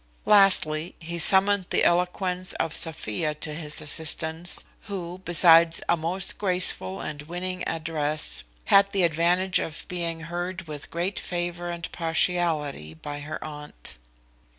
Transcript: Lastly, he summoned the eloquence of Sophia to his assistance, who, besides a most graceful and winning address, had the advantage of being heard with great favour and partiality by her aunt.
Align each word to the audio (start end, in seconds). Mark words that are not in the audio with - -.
Lastly, 0.25 0.95
he 0.99 1.19
summoned 1.19 1.67
the 1.69 1.83
eloquence 1.83 2.53
of 2.53 2.75
Sophia 2.75 3.35
to 3.35 3.53
his 3.53 3.79
assistance, 3.81 4.65
who, 4.85 5.19
besides 5.23 5.79
a 5.87 5.95
most 5.95 6.39
graceful 6.39 6.99
and 7.01 7.21
winning 7.21 7.63
address, 7.67 8.43
had 8.65 8.93
the 8.93 9.03
advantage 9.03 9.59
of 9.59 9.85
being 9.87 10.21
heard 10.21 10.63
with 10.63 10.89
great 10.89 11.19
favour 11.19 11.69
and 11.69 11.91
partiality 11.91 12.95
by 12.95 13.19
her 13.19 13.37
aunt. 13.45 13.99